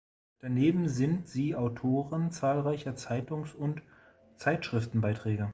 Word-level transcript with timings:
Daneben 0.39 0.89
sind 0.89 1.27
sie 1.27 1.55
Autoren 1.55 2.31
zahlreicher 2.31 2.95
Zeitungs- 2.95 3.53
und 3.55 3.83
Zeitschriftenbeiträge. 4.37 5.47